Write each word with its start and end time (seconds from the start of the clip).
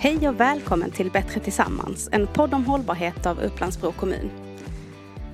Hej 0.00 0.28
och 0.28 0.40
välkommen 0.40 0.90
till 0.90 1.10
Bättre 1.10 1.40
Tillsammans, 1.40 2.08
en 2.12 2.26
podd 2.26 2.54
om 2.54 2.64
hållbarhet 2.64 3.26
av 3.26 3.40
Upplandsbro 3.40 3.92
kommun. 3.92 4.30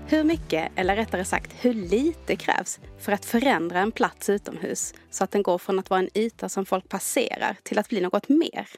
Hur 0.09 0.25
mycket, 0.25 0.73
eller 0.77 0.97
rättare 0.97 1.25
sagt 1.25 1.53
hur 1.61 1.75
lite 1.75 2.37
krävs 2.37 2.81
för 2.99 3.13
att 3.13 3.25
förändra 3.25 3.79
en 3.79 3.93
plats 3.93 4.31
utomhus 4.31 4.95
så 5.11 5.25
att 5.25 5.31
den 5.31 5.43
går 5.43 5.59
från 5.59 5.79
att 5.79 5.91
vara 5.91 6.01
en 6.01 6.19
yta 6.19 6.49
som 6.49 6.67
folk 6.67 6.89
passerar 6.89 7.57
till 7.63 7.79
att 7.79 7.89
bli 7.89 8.01
något 8.01 8.29
mer? 8.29 8.69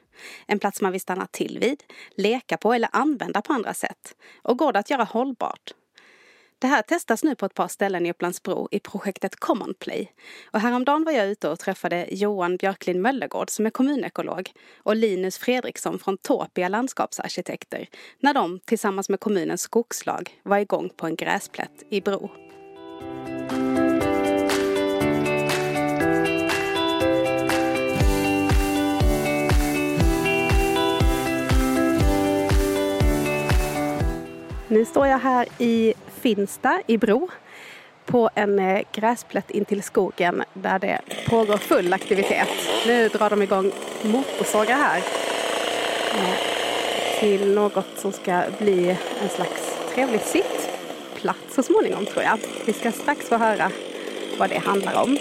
En 0.46 0.59
plats 0.59 0.80
man 0.80 0.93
vill 0.93 1.01
stanna 1.01 1.27
till 1.27 1.59
vid, 1.61 1.83
leka 2.16 2.57
på 2.57 2.73
eller 2.73 2.89
använda 2.93 3.43
på 3.43 3.53
andra 3.53 3.75
sätt. 3.75 4.14
Och 4.43 4.59
går 4.59 4.73
det 4.73 4.79
att 4.79 4.91
göra 4.91 5.05
hållbart? 5.05 5.73
Det 6.59 6.66
här 6.66 6.82
testas 6.82 7.25
nu 7.25 7.34
på 7.34 7.46
ett 7.46 7.54
par 7.54 7.68
ställen 7.68 8.07
i 8.07 8.11
Upplandsbro 8.11 8.68
i 8.70 8.80
projektet 8.80 9.37
Common 9.37 9.74
Play. 9.78 10.12
Och 10.51 10.60
häromdagen 10.60 11.05
var 11.05 11.12
jag 11.12 11.28
ute 11.28 11.48
och 11.48 11.59
träffade 11.59 12.06
Johan 12.10 12.56
Björklin 12.56 13.02
Möllegård 13.02 13.51
som 13.51 13.66
är 13.66 13.70
kommunekolog 13.70 14.51
och 14.77 14.97
Linus 14.97 15.38
Fredriksson 15.38 15.98
från 15.98 16.16
Topia 16.19 16.69
landskapsarkitekter 16.69 17.88
när 18.20 18.34
de 18.34 18.61
tillsammans 18.64 19.09
med 19.09 19.20
kommunens 19.20 19.61
skogslag 19.61 20.41
var 20.42 20.59
igång 20.59 20.91
på 20.97 21.06
en 21.06 21.16
gräsplätt 21.16 21.83
i 21.91 22.00
Bro. 22.00 22.45
Nu 34.69 34.84
står 34.84 35.06
jag 35.06 35.19
här 35.19 35.48
i 35.59 35.95
Finsta 36.20 36.83
i 36.87 36.98
Bro 36.98 37.29
på 38.06 38.30
en 38.34 38.59
eh, 38.59 38.83
gräsplätt 38.92 39.51
in 39.51 39.65
till 39.65 39.83
skogen 39.83 40.42
där 40.55 40.79
det 40.79 41.01
pågår 41.28 41.56
full 41.56 41.92
aktivitet. 41.92 42.48
Nu 42.87 43.09
drar 43.09 43.31
de 43.31 43.42
igång 43.42 43.72
motorsågar 44.03 44.77
här 44.77 45.03
eh, 46.14 47.20
till 47.20 47.55
något 47.55 47.87
som 47.97 48.12
ska 48.12 48.42
bli 48.59 48.97
en 49.22 49.28
slags 49.28 49.78
trevlig 49.94 50.20
sittplats 50.20 51.55
så 51.55 51.62
småningom 51.62 52.06
tror 52.06 52.22
jag. 52.22 52.39
Vi 52.64 52.72
ska 52.72 52.92
strax 52.92 53.28
få 53.28 53.37
höra 53.37 53.70
vad 54.39 54.50
det 54.50 54.59
handlar 54.59 55.03
om. 55.03 55.19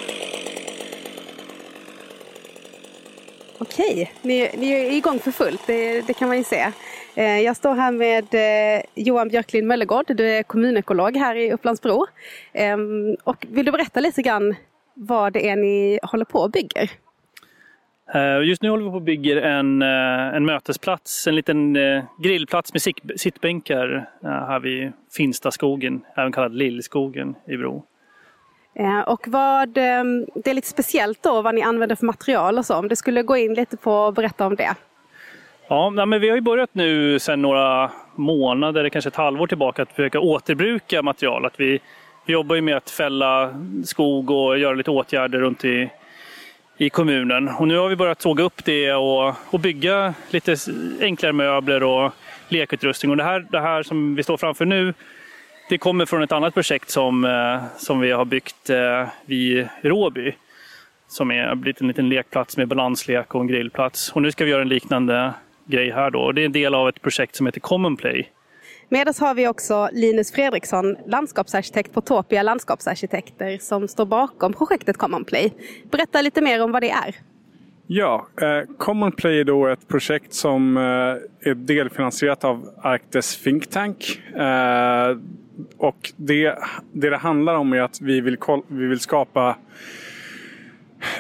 Okej, 3.58 4.12
ni, 4.22 4.50
ni 4.58 4.72
är 4.72 4.92
igång 4.92 5.20
för 5.20 5.32
fullt, 5.32 5.62
det, 5.68 6.08
det 6.08 6.14
kan 6.14 6.28
man 6.28 6.38
ju 6.38 6.44
se. 6.44 6.72
Eh, 7.16 7.40
jag 7.40 7.56
står 7.56 7.76
här 7.76 7.92
med 7.92 8.24
eh, 8.34 8.84
Johan 8.96 9.30
Björklin 9.30 9.68
Möllegård, 9.68 10.06
du 10.08 10.30
är 10.30 10.44
kommunekolog 10.44 11.18
här 11.18 11.36
i 11.36 11.54
Upplandsbro. 11.54 12.06
Ehm, 12.54 13.16
och 13.24 13.46
vill 13.50 13.66
du 13.66 13.72
berätta 13.72 14.00
lite 14.00 14.22
grann 14.22 14.56
vad 14.94 15.34
det 15.34 15.50
är 15.50 15.56
ni 15.56 16.00
håller 16.04 16.26
på 16.26 16.40
och 16.40 16.52
bygger? 16.52 16.90
Eh, 18.14 18.48
just 18.48 18.62
nu 18.62 18.70
håller 18.70 18.84
vi 18.84 18.90
på 18.90 18.96
och 18.96 19.02
bygger 19.02 19.38
en, 19.38 19.82
en 19.82 20.46
mötesplats, 20.46 21.28
en 21.28 21.36
liten 21.36 21.78
grillplats 22.24 22.74
med 22.74 22.82
sittbänkar 23.20 24.10
här 24.22 24.60
vid 24.60 24.92
Finstaskogen, 25.18 26.02
även 26.16 26.32
kallad 26.32 26.56
Lillskogen 26.56 27.36
i 27.48 27.58
Bro. 27.58 27.84
Eh, 28.80 29.00
och 29.00 29.28
vad, 29.28 29.78
ehm, 29.78 30.26
det 30.36 30.50
är 30.50 30.54
lite 30.54 30.68
speciellt 30.68 31.24
då 31.24 31.42
vad 31.42 31.56
ni 31.56 31.62
använder 31.62 31.96
för 31.96 32.06
material 32.06 32.58
och 32.58 32.66
så, 32.66 32.76
om 32.76 32.88
du 32.88 32.96
skulle 32.96 33.24
gå 33.24 33.38
in 33.38 33.54
lite 33.54 33.78
på 33.78 33.92
och 33.92 34.14
berätta 34.14 34.46
om 34.46 34.56
det. 34.56 34.76
Ja, 35.68 35.90
men 35.90 36.22
vi 36.22 36.30
har 36.30 36.36
ju 36.36 36.42
börjat 36.42 36.70
nu 36.74 37.20
sedan 37.20 37.42
några 37.42 37.92
månader, 38.16 38.90
kanske 38.90 39.08
ett 39.08 39.16
halvår 39.16 39.48
tillbaka, 39.48 39.82
att 39.82 39.92
försöka 39.92 40.20
återbruka 40.20 41.02
material. 41.02 41.46
Att 41.46 41.60
vi, 41.60 41.80
vi 42.26 42.34
jobbar 42.34 42.56
ju 42.56 42.62
med 42.62 42.78
att 42.78 42.90
fälla 42.90 43.54
skog 43.86 44.32
och 44.32 44.58
göra 44.58 44.74
lite 44.74 44.92
åtgärder 44.92 45.40
runt 45.40 45.66
i, 45.66 45.90
i 46.78 46.90
kommunen. 46.90 47.50
Och 47.50 47.68
nu 47.68 47.78
har 47.78 47.90
vi 47.90 47.96
börjat 47.96 48.22
såga 48.22 48.44
upp 48.44 48.66
det 48.66 48.94
och, 48.94 49.34
och 49.50 49.60
bygga 49.60 50.14
lite 50.30 50.56
enklare 51.02 51.34
möbler 51.34 51.84
och 51.84 52.12
lekutrustning. 52.50 53.12
Och 53.12 53.18
det 53.18 53.24
här, 53.24 53.46
det 53.50 53.60
här 53.60 53.84
som 53.84 54.16
vi 54.16 54.24
står 54.24 54.38
framför 54.38 54.66
nu, 54.66 54.94
det 55.70 55.78
kommer 55.78 56.06
från 56.06 56.24
ett 56.24 56.32
annat 56.32 56.54
projekt 56.54 56.90
som, 56.90 57.26
eh, 57.26 57.64
som 57.78 58.00
vi 58.00 58.12
har 58.12 58.26
byggt 58.26 58.70
eh, 58.70 59.08
vid 59.26 59.68
Råby. 59.82 60.34
Som 61.08 61.32
är 61.32 61.56
blivit 61.56 61.82
en 61.82 61.88
liten 61.88 62.10
lekplats 62.10 62.58
med 62.58 62.68
balanslek 62.68 63.36
och 63.36 63.42
en 63.42 63.48
grillplats. 63.48 64.12
Och 64.12 64.22
nu 64.22 64.32
ska 64.32 64.46
vi 64.46 64.52
göra 64.52 64.62
en 64.62 64.70
liknande 64.70 65.34
grej 65.66 65.92
här 65.92 66.12
då. 66.12 66.32
Det 66.32 66.42
är 66.42 66.46
en 66.46 66.52
del 66.52 66.76
av 66.76 66.90
ett 66.90 67.02
projekt 67.02 67.36
som 67.36 67.46
heter 67.46 67.60
Common 67.60 67.98
Play. 67.98 68.32
Med 68.90 69.10
oss 69.10 69.20
har 69.20 69.34
vi 69.34 69.48
också 69.48 69.90
Linus 69.94 70.32
Fredriksson, 70.32 70.96
landskapsarkitekt 71.06 71.94
på 71.94 72.02
Topia 72.02 72.44
landskapsarkitekter 72.44 73.58
som 73.58 73.88
står 73.88 74.06
bakom 74.06 74.54
projektet 74.54 74.98
Common 74.98 75.26
Play. 75.26 75.54
Berätta 75.92 76.22
lite 76.22 76.42
mer 76.42 76.64
om 76.64 76.72
vad 76.72 76.84
det 76.84 76.90
är. 76.90 77.16
Ja, 77.88 78.28
eh, 78.42 78.76
Common 78.78 79.12
Play 79.12 79.40
är 79.40 79.44
då 79.44 79.68
ett 79.68 79.88
projekt 79.88 80.34
som 80.34 80.78
eh, 80.78 80.84
är 81.50 81.54
delfinansierat 81.56 82.44
av 82.44 82.70
Arktis 82.82 83.44
Think 83.44 83.70
Tank. 83.70 84.22
Eh, 84.36 85.18
och 85.78 86.14
det, 86.16 86.56
det 86.92 87.10
det 87.10 87.18
handlar 87.18 87.56
om 87.56 87.74
är 87.74 87.82
att 87.82 88.02
vi 88.02 88.22
vill, 88.22 88.38
vi 88.68 88.86
vill 88.86 89.00
skapa 89.00 89.56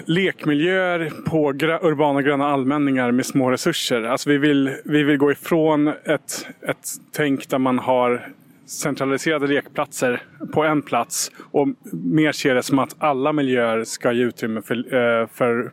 lekmiljöer 0.06 1.12
på 1.25 1.50
urbana 1.81 2.22
gröna 2.22 2.47
allmänningar 2.47 3.12
med 3.12 3.25
små 3.25 3.51
resurser. 3.51 4.03
Alltså 4.03 4.29
vi, 4.29 4.38
vill, 4.38 4.75
vi 4.85 5.03
vill 5.03 5.18
gå 5.18 5.31
ifrån 5.31 5.88
ett, 5.88 6.47
ett 6.62 6.88
tänk 7.12 7.50
där 7.50 7.59
man 7.59 7.79
har 7.79 8.28
centraliserade 8.66 9.47
lekplatser 9.47 10.24
på 10.53 10.63
en 10.63 10.81
plats 10.81 11.31
och 11.51 11.68
mer 11.91 12.31
se 12.31 12.53
det 12.53 12.63
som 12.63 12.79
att 12.79 12.95
alla 12.97 13.34
miljöer 13.34 13.84
ska 13.84 14.12
ge 14.12 14.24
utrymme 14.24 14.62
för, 14.62 14.94
eh, 14.94 15.28
för 15.28 15.72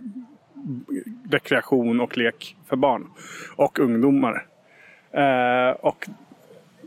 rekreation 1.30 2.00
och 2.00 2.18
lek 2.18 2.56
för 2.68 2.76
barn 2.76 3.06
och 3.56 3.78
ungdomar. 3.78 4.46
Eh, 5.12 5.70
och 5.70 6.08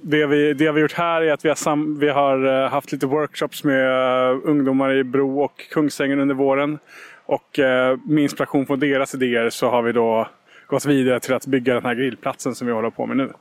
det 0.07 0.25
vi, 0.25 0.53
det 0.53 0.71
vi 0.71 0.81
gjort 0.81 0.93
här 0.93 1.21
är 1.21 1.33
att 1.33 1.45
vi 1.45 1.49
har, 1.49 1.55
sam, 1.55 1.99
vi 1.99 2.09
har 2.09 2.63
eh, 2.63 2.69
haft 2.69 2.91
lite 2.91 3.05
workshops 3.05 3.63
med 3.63 3.85
eh, 3.85 4.39
ungdomar 4.43 4.93
i 4.93 5.03
Bro 5.03 5.41
och 5.41 5.69
Kungsängen 5.71 6.19
under 6.19 6.35
våren. 6.35 6.79
Och 7.25 7.59
eh, 7.59 7.97
med 8.05 8.23
inspiration 8.23 8.65
från 8.65 8.79
deras 8.79 9.15
idéer 9.15 9.49
så 9.49 9.69
har 9.69 9.81
vi 9.81 9.91
då 9.91 10.27
gått 10.67 10.85
vidare 10.85 11.19
till 11.19 11.33
att 11.33 11.45
bygga 11.45 11.73
den 11.73 11.83
här 11.83 11.95
grillplatsen 11.95 12.55
som 12.55 12.67
vi 12.67 12.73
håller 12.73 12.89
på 12.89 13.05
med 13.05 13.17
nu. 13.17 13.33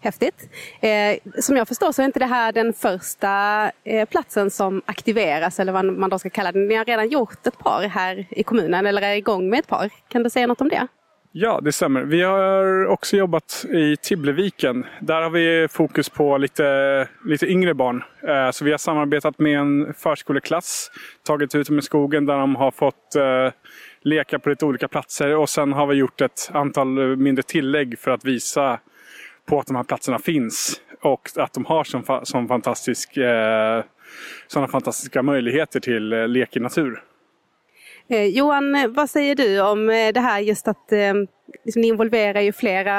Häftigt. 0.00 0.48
Eh, 0.80 1.40
som 1.40 1.56
jag 1.56 1.68
förstår 1.68 1.92
så 1.92 2.02
är 2.02 2.06
inte 2.06 2.18
det 2.18 2.26
här 2.26 2.52
den 2.52 2.72
första 2.72 3.64
eh, 3.84 4.08
platsen 4.08 4.50
som 4.50 4.82
aktiveras 4.86 5.60
eller 5.60 5.72
vad 5.72 5.84
man 5.84 6.10
då 6.10 6.18
ska 6.18 6.30
kalla 6.30 6.52
det. 6.52 6.58
Ni 6.58 6.74
har 6.74 6.84
redan 6.84 7.08
gjort 7.08 7.46
ett 7.46 7.58
par 7.58 7.82
här 7.82 8.26
i 8.30 8.42
kommunen 8.42 8.86
eller 8.86 9.02
är 9.02 9.14
igång 9.16 9.50
med 9.50 9.58
ett 9.58 9.68
par. 9.68 9.90
Kan 10.08 10.22
du 10.22 10.30
säga 10.30 10.46
något 10.46 10.60
om 10.60 10.68
det? 10.68 10.86
Ja, 11.32 11.60
det 11.62 11.72
stämmer. 11.72 12.02
Vi 12.02 12.22
har 12.22 12.86
också 12.86 13.16
jobbat 13.16 13.64
i 13.70 13.96
Tibbleviken. 13.96 14.86
Där 15.00 15.22
har 15.22 15.30
vi 15.30 15.68
fokus 15.70 16.08
på 16.08 16.38
lite, 16.38 17.08
lite 17.24 17.46
yngre 17.46 17.74
barn. 17.74 18.02
Eh, 18.22 18.50
så 18.50 18.64
vi 18.64 18.70
har 18.70 18.78
samarbetat 18.78 19.38
med 19.38 19.58
en 19.58 19.94
förskoleklass, 19.94 20.90
tagit 21.26 21.54
ut 21.54 21.66
dem 21.66 21.78
i 21.78 21.82
skogen 21.82 22.26
där 22.26 22.38
de 22.38 22.56
har 22.56 22.70
fått 22.70 23.14
eh, 23.16 23.52
leka 24.02 24.38
på 24.38 24.48
lite 24.48 24.64
olika 24.64 24.88
platser. 24.88 25.36
Och 25.36 25.48
sen 25.48 25.72
har 25.72 25.86
vi 25.86 25.94
gjort 25.94 26.20
ett 26.20 26.50
antal 26.52 27.16
mindre 27.16 27.42
tillägg 27.42 27.98
för 27.98 28.10
att 28.10 28.24
visa 28.24 28.80
på 29.46 29.60
att 29.60 29.66
de 29.66 29.76
här 29.76 29.84
platserna 29.84 30.18
finns. 30.18 30.80
Och 31.00 31.30
att 31.36 31.52
de 31.52 31.64
har 31.64 31.84
sån, 31.84 32.26
sån 32.26 32.48
fantastisk, 32.48 33.16
eh, 33.16 33.84
sådana 34.46 34.68
fantastiska 34.68 35.22
möjligheter 35.22 35.80
till 35.80 36.08
lek 36.08 36.56
i 36.56 36.60
natur. 36.60 37.02
Eh, 38.10 38.24
Johan, 38.24 38.92
vad 38.96 39.10
säger 39.10 39.34
du 39.34 39.60
om 39.60 39.90
eh, 39.90 40.12
det 40.14 40.20
här 40.20 40.40
just 40.40 40.68
att 40.68 40.92
eh, 40.92 41.14
liksom, 41.64 41.82
ni 41.82 41.88
involverar 41.88 42.40
ju 42.40 42.52
flera 42.52 42.94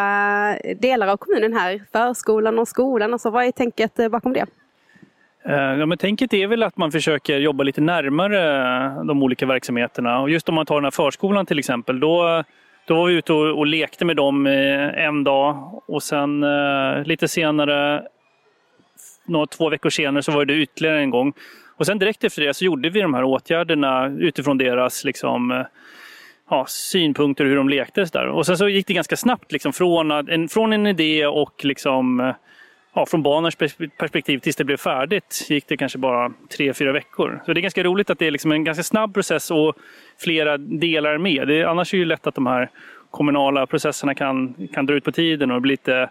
delar 0.80 1.08
av 1.08 1.18
kommunen 1.18 1.54
här, 1.54 1.82
förskolan 1.92 2.60
och 2.60 2.68
skolan. 2.68 3.14
Alltså, 3.14 3.30
vad 3.30 3.46
är 3.46 3.52
tänket 3.52 4.00
eh, 4.00 4.10
bakom 4.10 4.34
det? 4.34 4.46
Eh, 5.46 5.56
ja, 5.56 5.86
men 5.86 5.98
tänket 5.98 6.34
är 6.34 6.48
väl 6.48 6.64
att 6.64 6.78
man 6.78 6.92
försöker 6.92 7.38
jobba 7.38 7.64
lite 7.64 7.82
närmare 7.82 9.04
de 9.04 9.24
olika 9.24 9.46
verksamheterna. 9.46 10.22
Och 10.22 10.30
just 10.30 10.50
om 10.50 10.56
man 10.56 10.66
tar 10.66 10.76
den 10.76 10.84
här 10.84 10.92
förskolan 10.92 11.46
till 11.46 11.60
exempel, 11.60 12.00
då, 12.00 12.44
då 12.86 12.96
var 12.96 13.08
vi 13.08 13.14
ute 13.14 13.34
och, 13.34 13.58
och 13.58 13.68
lekte 13.68 14.06
med 14.06 14.16
dem 14.16 14.46
en 14.46 15.24
dag 15.24 15.82
och 15.88 16.04
sen 16.04 16.46
lite 17.06 17.28
senare, 17.28 18.04
några, 19.26 19.46
två 19.46 19.70
veckor 19.70 19.90
senare, 19.90 20.24
så 20.24 20.32
var 20.32 20.46
det 20.46 20.54
ytterligare 20.54 21.00
en 21.00 21.10
gång. 21.10 21.34
Och 21.80 21.86
sen 21.86 22.00
direkt 22.00 22.24
efter 22.24 22.42
det 22.42 22.54
så 22.54 22.66
gjorde 22.66 22.90
vi 22.90 23.02
de 23.02 23.14
här 23.14 23.24
åtgärderna 23.24 24.08
utifrån 24.08 24.58
deras 24.58 25.04
liksom, 25.04 25.52
eh, 25.52 25.66
ja, 26.50 26.66
synpunkter 26.68 27.46
hur 27.46 27.56
de 27.56 27.70
lekte. 27.70 28.06
Där. 28.14 28.28
Och 28.28 28.46
sen 28.46 28.58
så 28.58 28.68
gick 28.68 28.88
det 28.88 28.94
ganska 28.94 29.18
snabbt 29.18 29.52
liksom, 29.52 29.74
från, 29.74 30.12
en, 30.12 30.50
från 30.50 30.74
en 30.74 30.88
idé 30.88 31.28
och 31.28 31.66
liksom, 31.66 32.20
eh, 32.20 32.34
ja, 32.94 33.06
från 33.06 33.24
barnens 33.24 33.56
perspektiv 33.98 34.40
tills 34.40 34.56
det 34.56 34.64
blev 34.64 34.78
färdigt 34.78 35.46
gick 35.50 35.68
det 35.68 35.78
kanske 35.78 35.98
bara 35.98 36.32
tre, 36.58 36.74
fyra 36.74 36.92
veckor. 36.92 37.42
Så 37.46 37.54
det 37.54 37.60
är 37.60 37.62
ganska 37.62 37.84
roligt 37.84 38.10
att 38.10 38.20
det 38.20 38.28
är 38.28 38.32
liksom 38.32 38.52
en 38.52 38.64
ganska 38.64 38.84
snabb 38.84 39.14
process 39.14 39.52
och 39.52 39.76
flera 40.18 40.58
delar 40.58 41.18
med. 41.18 41.48
Det, 41.48 41.64
annars 41.64 41.94
är 41.94 41.98
det 41.98 42.00
ju 42.00 42.06
lätt 42.06 42.28
att 42.28 42.36
de 42.36 42.48
här 42.48 42.70
kommunala 43.12 43.68
processerna 43.68 44.16
kan, 44.16 44.68
kan 44.74 44.86
dra 44.86 44.96
ut 44.96 45.04
på 45.04 45.12
tiden 45.12 45.52
och 45.52 45.62
bli 45.62 45.72
lite 45.72 46.10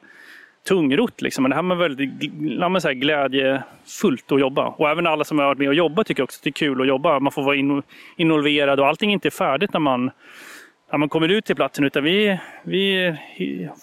tungrott. 0.69 1.23
Liksom. 1.23 1.43
Men 1.43 1.51
det 1.51 1.55
här 1.55 1.63
med 1.63 1.77
väldigt 1.77 2.11
ja, 2.41 2.81
så 2.81 2.89
här, 2.89 2.95
glädjefullt 2.95 4.33
att 4.33 4.41
jobba. 4.41 4.67
Och 4.67 4.91
även 4.91 5.07
alla 5.07 5.25
som 5.25 5.39
har 5.39 5.47
varit 5.47 5.59
med 5.59 5.69
och 5.69 5.75
jobbat 5.75 6.07
tycker 6.07 6.23
också 6.23 6.39
att 6.39 6.45
det 6.45 6.51
är 6.51 6.53
kul 6.53 6.81
att 6.81 6.89
jobba. 6.89 7.21
Man 7.21 7.33
får 7.33 7.43
vara 7.43 7.57
in, 7.57 7.83
involverad 8.17 8.81
och 8.81 8.87
allting 8.87 9.11
är 9.11 9.15
inte 9.15 9.31
färdigt 9.31 9.73
när 9.73 9.81
man, 9.81 10.11
när 10.93 10.99
man 10.99 11.09
kommer 11.09 11.29
ut 11.29 11.45
till 11.45 11.57
platsen 11.57 11.85
utan 11.85 12.05
vi, 12.05 12.39
vi 12.63 13.17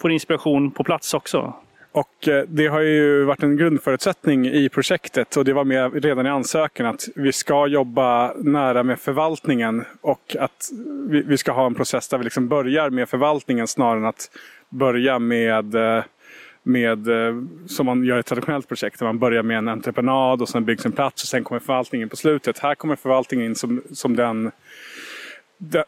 får 0.01 0.12
inspiration 0.12 0.72
på 0.72 0.83
plats 0.83 1.13
också. 1.13 1.54
Och 1.95 2.27
eh, 2.27 2.44
det 2.48 2.68
har 2.68 2.81
ju 2.81 3.24
varit 3.24 3.44
en 3.44 3.57
grundförutsättning 3.57 4.48
i 4.48 4.69
projektet 4.69 5.38
och 5.38 5.45
det 5.45 5.54
var 5.54 5.63
med 5.63 6.04
redan 6.04 6.25
i 6.25 6.30
ansökan 6.30 6.86
att 6.86 7.07
vi 7.16 7.31
ska 7.31 7.68
jobba 7.68 8.33
nära 8.33 8.83
med 8.83 9.00
förvaltningen 9.00 9.86
och 10.01 10.36
att 10.39 10.69
vi 11.10 11.38
ska 11.38 11.51
ha 11.51 11.66
en 11.66 11.75
process 11.75 12.07
där 12.07 12.18
vi 12.18 12.24
liksom 12.24 12.48
börjar 12.48 12.89
med 12.89 13.10
förvaltningen 13.10 13.68
snarare 13.68 13.98
än 13.98 14.06
att 14.06 14.31
börja 14.69 15.19
med 15.19 15.75
eh, 15.75 16.04
med, 16.65 17.07
eh, 17.07 17.35
som 17.65 17.85
man 17.85 18.03
gör 18.03 18.17
i 18.17 18.19
ett 18.19 18.25
traditionellt 18.25 18.67
projekt. 18.67 19.00
Där 19.00 19.06
man 19.06 19.19
börjar 19.19 19.44
med 19.44 19.57
en 19.57 19.67
entreprenad 19.67 20.41
och 20.41 20.50
sen 20.50 20.65
byggs 20.65 20.85
en 20.85 20.91
plats 20.91 21.23
och 21.23 21.27
sen 21.27 21.44
kommer 21.44 21.59
förvaltningen 21.59 22.09
på 22.09 22.15
slutet. 22.15 22.59
Här 22.59 22.75
kommer 22.75 22.95
förvaltningen 22.95 23.45
in 23.45 23.56
som, 23.56 23.81
som 23.91 24.15
den 24.15 24.51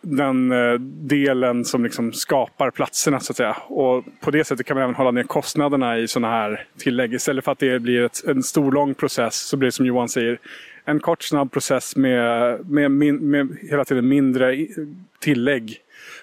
den 0.01 0.51
eh, 0.51 0.74
delen 0.79 1.65
som 1.65 1.83
liksom 1.83 2.13
skapar 2.13 2.71
platserna 2.71 3.19
så 3.19 3.31
att 3.31 3.38
säga. 3.38 3.57
Och 3.68 4.06
på 4.21 4.31
det 4.31 4.44
sättet 4.44 4.65
kan 4.65 4.75
man 4.75 4.83
även 4.83 4.95
hålla 4.95 5.12
ner 5.12 5.24
kostnaderna 5.24 5.97
i 5.97 6.07
sådana 6.07 6.33
här 6.33 6.65
tillägg. 6.77 7.13
Istället 7.13 7.45
för 7.45 7.51
att 7.51 7.59
det 7.59 7.80
blir 7.80 8.03
ett, 8.03 8.23
en 8.27 8.44
stor 8.44 8.71
lång 8.71 8.94
process 8.94 9.35
så 9.35 9.57
blir 9.57 9.68
det 9.68 9.71
som 9.71 9.85
Johan 9.85 10.09
säger 10.09 10.39
en 10.85 11.00
kort 11.00 11.23
snabb 11.23 11.51
process 11.51 11.95
med, 11.95 12.59
med, 12.69 12.91
med, 12.91 13.13
med 13.13 13.57
hela 13.62 13.85
tiden 13.85 14.07
mindre 14.07 14.68
tillägg 15.19 15.77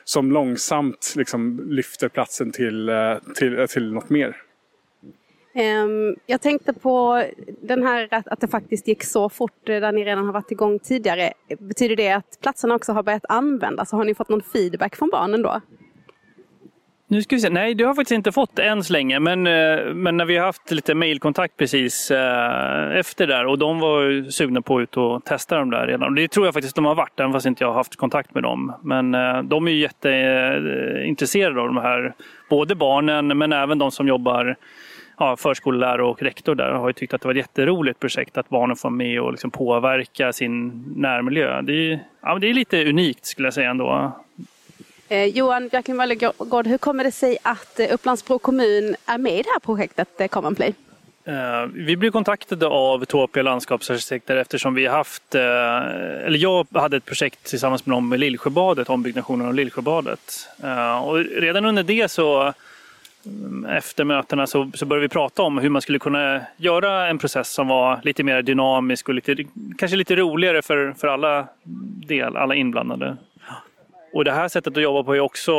som 0.04 0.32
långsamt 0.32 1.14
liksom 1.16 1.60
lyfter 1.70 2.08
platsen 2.08 2.52
till, 2.52 2.88
eh, 2.88 3.16
till, 3.34 3.66
till 3.68 3.92
något 3.92 4.10
mer. 4.10 4.36
Ehm, 5.54 6.16
jag 6.26 6.40
tänkte 6.40 6.72
på 6.72 7.24
den 7.62 7.82
här 7.82 8.08
att, 8.10 8.28
att 8.28 8.40
det 8.40 8.48
faktiskt 8.48 8.88
gick 8.88 9.04
så 9.04 9.28
fort 9.28 9.68
eh, 9.68 9.80
där 9.80 9.92
ni 9.92 10.04
redan 10.04 10.26
har 10.26 10.32
varit 10.32 10.50
igång 10.50 10.78
tidigare. 10.78 11.32
Betyder 11.58 11.96
det 11.96 12.10
att 12.10 12.38
platserna 12.42 12.74
också 12.74 12.92
har 12.92 13.02
börjat 13.02 13.24
användas? 13.28 13.92
Har 13.92 14.04
ni 14.04 14.14
fått 14.14 14.28
någon 14.28 14.42
feedback 14.42 14.96
från 14.96 15.10
barnen 15.12 15.42
då? 15.42 15.60
Nu 17.08 17.22
ska 17.22 17.36
vi 17.36 17.40
se. 17.40 17.50
Nej, 17.50 17.74
det 17.74 17.84
har 17.84 17.88
jag 17.88 17.96
faktiskt 17.96 18.16
inte 18.16 18.32
fått 18.32 18.58
än 18.58 18.84
så 18.84 18.92
länge. 18.92 19.20
Men, 19.20 19.46
eh, 19.46 19.94
men 19.94 20.16
när 20.16 20.24
vi 20.24 20.36
har 20.36 20.46
haft 20.46 20.70
lite 20.70 20.94
mailkontakt 20.94 21.56
precis 21.56 22.10
eh, 22.10 22.96
efter 22.98 23.26
där 23.26 23.46
och 23.46 23.58
de 23.58 23.80
var 23.80 24.30
sugna 24.30 24.62
på 24.62 24.76
att 24.78 24.82
ut 24.82 24.96
och 24.96 25.24
testa 25.24 25.58
dem 25.58 25.70
där 25.70 25.86
redan. 25.86 26.14
Det 26.14 26.28
tror 26.28 26.46
jag 26.46 26.54
faktiskt 26.54 26.76
de 26.76 26.84
har 26.84 26.94
varit, 26.94 27.20
även 27.20 27.32
fast 27.32 27.46
inte 27.46 27.64
jag 27.64 27.68
har 27.68 27.74
haft 27.74 27.96
kontakt 27.96 28.34
med 28.34 28.42
dem. 28.42 28.72
Men 28.82 29.12
de 29.48 29.68
är 29.68 29.72
jätteintresserade 29.72 31.60
av 31.60 31.66
de 31.66 31.76
här, 31.76 32.14
både 32.50 32.74
barnen 32.74 33.38
men 33.38 33.52
även 33.52 33.78
de 33.78 33.90
som 33.90 34.08
jobbar 34.08 34.56
ja, 35.18 35.36
förskollärare 35.36 36.04
och 36.04 36.22
rektor 36.22 36.54
där 36.54 36.72
har 36.72 36.88
ju 36.88 36.92
tyckt 36.92 37.14
att 37.14 37.20
det 37.20 37.28
var 37.28 37.34
ett 37.34 37.38
jätteroligt 37.38 38.00
projekt 38.00 38.38
att 38.38 38.48
barnen 38.48 38.76
får 38.76 38.90
med 38.90 39.20
och 39.20 39.32
liksom 39.32 39.50
påverka 39.50 40.32
sin 40.32 40.84
närmiljö. 40.96 41.62
Det 41.62 41.72
är, 41.72 42.00
ja, 42.22 42.38
det 42.38 42.50
är 42.50 42.54
lite 42.54 42.88
unikt 42.88 43.26
skulle 43.26 43.46
jag 43.46 43.54
säga 43.54 43.70
ändå. 43.70 44.12
Eh, 45.08 45.24
Johan 45.24 45.68
Björklund 45.68 45.98
Wallegård, 45.98 46.66
hur 46.66 46.78
kommer 46.78 47.04
det 47.04 47.12
sig 47.12 47.38
att 47.42 47.80
eh, 47.80 47.86
Upplandsbro 47.94 48.38
kommun 48.38 48.96
är 49.06 49.18
med 49.18 49.32
i 49.32 49.42
det 49.42 49.50
här 49.52 49.60
projektet 49.60 50.20
eh, 50.20 50.28
Common 50.28 50.54
Play? 50.54 50.74
Uh, 51.28 51.70
vi 51.74 51.96
blev 51.96 52.10
kontaktade 52.10 52.66
av 52.66 53.04
Topia 53.04 53.42
landskapsarkitekter 53.42 54.36
eftersom 54.36 54.74
vi 54.74 54.86
haft, 54.86 55.34
eller 55.34 56.38
jag 56.38 56.66
hade 56.72 56.96
ett 56.96 57.04
projekt 57.04 57.44
tillsammans 57.44 57.86
med 57.86 57.96
dem 57.96 58.08
med 58.08 58.20
Lillsjöbadet, 58.20 58.90
ombyggnationen 58.90 59.46
av 59.46 59.54
Lillsjöbadet. 59.54 60.48
Och 61.04 61.16
redan 61.18 61.64
under 61.64 61.82
det 61.82 62.10
så 62.10 62.52
efter 63.68 64.04
mötena 64.04 64.46
så, 64.46 64.70
så 64.74 64.86
började 64.86 65.04
vi 65.04 65.08
prata 65.08 65.42
om 65.42 65.58
hur 65.58 65.70
man 65.70 65.82
skulle 65.82 65.98
kunna 65.98 66.40
göra 66.56 67.08
en 67.08 67.18
process 67.18 67.48
som 67.48 67.68
var 67.68 68.00
lite 68.02 68.22
mer 68.22 68.42
dynamisk 68.42 69.08
och 69.08 69.14
lite, 69.14 69.36
kanske 69.78 69.96
lite 69.96 70.16
roligare 70.16 70.62
för, 70.62 70.92
för 70.98 71.08
alla, 71.08 71.48
del, 72.06 72.36
alla 72.36 72.54
inblandade. 72.54 73.16
Och 74.14 74.24
det 74.24 74.32
här 74.32 74.48
sättet 74.48 74.76
att 74.76 74.82
jobba 74.82 75.02
på 75.02 75.14
är 75.14 75.20
också, 75.20 75.52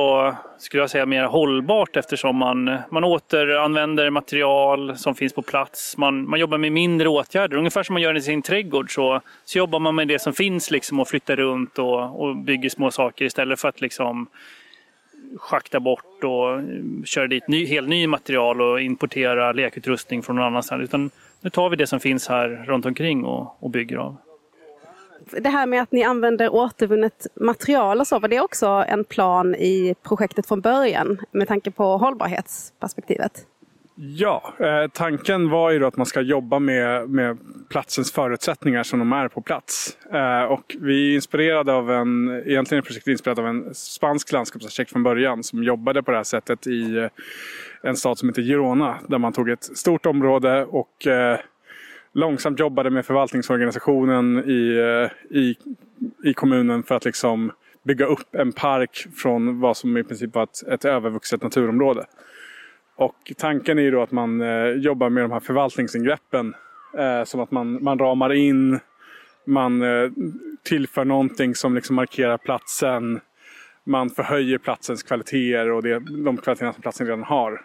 skulle 0.57 0.83
jag 0.83 0.89
säga, 0.89 1.05
mer 1.05 1.23
hållbart 1.23 1.97
eftersom 1.97 2.35
man, 2.35 2.77
man 2.91 3.03
återanvänder 3.03 4.09
material 4.09 4.97
som 4.97 5.15
finns 5.15 5.33
på 5.33 5.41
plats. 5.41 5.97
Man, 5.97 6.29
man 6.29 6.39
jobbar 6.39 6.57
med 6.57 6.71
mindre 6.71 7.09
åtgärder. 7.09 7.57
Ungefär 7.57 7.83
som 7.83 7.93
man 7.93 8.01
gör 8.01 8.17
i 8.17 8.21
sin 8.21 8.41
trädgård 8.41 8.93
så, 8.93 9.21
så 9.45 9.57
jobbar 9.57 9.79
man 9.79 9.95
med 9.95 10.07
det 10.07 10.19
som 10.19 10.33
finns 10.33 10.71
liksom 10.71 10.99
och 10.99 11.07
flyttar 11.07 11.35
runt 11.35 11.79
och, 11.79 12.21
och 12.21 12.35
bygger 12.35 12.69
små 12.69 12.91
saker 12.91 13.25
istället 13.25 13.59
för 13.59 13.69
att 13.69 13.81
liksom 13.81 14.27
schakta 15.37 15.79
bort 15.79 16.23
och 16.23 16.53
eh, 16.53 16.63
köra 17.05 17.27
dit 17.27 17.47
ny, 17.47 17.65
helt 17.65 17.89
ny 17.89 18.07
material 18.07 18.61
och 18.61 18.81
importera 18.81 19.51
lekutrustning 19.51 20.23
från 20.23 20.35
någon 20.35 20.45
annanstans. 20.45 20.83
Utan 20.83 21.09
nu 21.41 21.49
tar 21.49 21.69
vi 21.69 21.75
det 21.75 21.87
som 21.87 21.99
finns 21.99 22.27
här 22.27 22.47
runt 22.67 22.85
omkring 22.85 23.25
och, 23.25 23.63
och 23.63 23.69
bygger 23.69 23.97
av. 23.97 24.17
Det 25.31 25.49
här 25.49 25.65
med 25.65 25.81
att 25.81 25.91
ni 25.91 26.03
använder 26.03 26.53
återvunnet 26.53 27.27
material 27.35 27.99
och 27.99 28.07
så, 28.07 28.19
var 28.19 28.27
det 28.27 28.41
också 28.41 28.67
en 28.87 29.03
plan 29.03 29.55
i 29.55 29.95
projektet 30.03 30.47
från 30.47 30.61
början 30.61 31.19
med 31.31 31.47
tanke 31.47 31.71
på 31.71 31.97
hållbarhetsperspektivet? 31.97 33.45
Ja, 33.97 34.53
eh, 34.59 34.87
tanken 34.93 35.49
var 35.49 35.71
ju 35.71 35.79
då 35.79 35.87
att 35.87 35.97
man 35.97 36.05
ska 36.05 36.21
jobba 36.21 36.59
med, 36.59 37.09
med 37.09 37.37
platsens 37.69 38.11
förutsättningar 38.11 38.83
som 38.83 38.99
de 38.99 39.13
är 39.13 39.27
på 39.27 39.41
plats. 39.41 39.97
Eh, 40.13 40.43
och 40.43 40.75
vi 40.79 41.11
är 41.11 41.15
inspirerade 41.15 41.73
av 41.73 41.91
en, 41.91 42.43
egentligen 42.45 42.81
är 42.81 42.85
projektet 42.85 43.11
inspirerat 43.11 43.39
av 43.39 43.47
en 43.47 43.75
spansk 43.75 44.31
landskapsarkitekt 44.31 44.91
från 44.91 45.03
början 45.03 45.43
som 45.43 45.63
jobbade 45.63 46.03
på 46.03 46.11
det 46.11 46.17
här 46.17 46.23
sättet 46.23 46.67
i 46.67 46.97
eh, 46.97 47.09
en 47.81 47.95
stad 47.95 48.17
som 48.17 48.29
heter 48.29 48.41
Girona. 48.41 48.95
Där 49.07 49.17
man 49.17 49.33
tog 49.33 49.49
ett 49.49 49.63
stort 49.63 50.05
område 50.05 50.65
och 50.65 51.07
eh, 51.07 51.39
långsamt 52.13 52.59
jobbade 52.59 52.89
med 52.89 53.05
förvaltningsorganisationen 53.05 54.49
i, 54.49 54.77
eh, 54.77 55.37
i, 55.37 55.55
i 56.23 56.33
kommunen 56.33 56.83
för 56.83 56.95
att 56.95 57.05
liksom 57.05 57.51
bygga 57.83 58.05
upp 58.05 58.35
en 58.35 58.51
park 58.51 59.07
från 59.15 59.59
vad 59.59 59.77
som 59.77 59.97
i 59.97 60.03
princip 60.03 60.35
var 60.35 60.43
ett, 60.43 60.67
ett 60.67 60.85
övervuxet 60.85 61.43
naturområde. 61.43 62.05
Och 62.95 63.31
tanken 63.37 63.79
är 63.79 63.83
ju 63.83 63.91
då 63.91 64.01
att 64.01 64.11
man 64.11 64.41
eh, 64.41 64.69
jobbar 64.69 65.09
med 65.09 65.23
de 65.23 65.31
här 65.31 65.39
förvaltningsingreppen. 65.39 66.53
Eh, 66.97 67.23
som 67.23 67.39
att 67.39 67.51
man, 67.51 67.83
man 67.83 67.99
ramar 67.99 68.33
in, 68.33 68.79
man 69.45 69.81
eh, 69.81 70.11
tillför 70.63 71.05
någonting 71.05 71.55
som 71.55 71.75
liksom 71.75 71.95
markerar 71.95 72.37
platsen. 72.37 73.19
Man 73.83 74.09
förhöjer 74.09 74.57
platsens 74.57 75.03
kvaliteter 75.03 75.71
och 75.71 75.83
det, 75.83 75.99
de 75.99 76.37
kvaliteterna 76.37 76.73
som 76.73 76.81
platsen 76.81 77.07
redan 77.07 77.23
har. 77.23 77.61